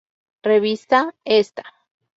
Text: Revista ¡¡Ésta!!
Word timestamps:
Revista 0.41 1.13
¡¡Ésta!! 1.23 1.63